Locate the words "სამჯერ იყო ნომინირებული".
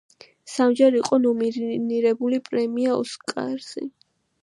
0.53-2.43